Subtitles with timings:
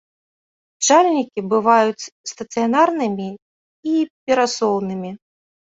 [0.81, 3.29] Пчальнікі бываюць стацыянарнымі
[3.95, 5.11] і перасоўнымі.